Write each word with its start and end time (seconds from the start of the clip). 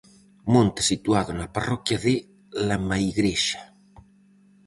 Monte 0.53 0.81
situado 0.91 1.31
na 1.35 1.47
parroquia 1.55 1.97
de 2.05 2.13
Lamaigrexa. 2.67 3.61